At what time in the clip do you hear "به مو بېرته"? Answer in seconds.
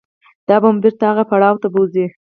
0.61-1.03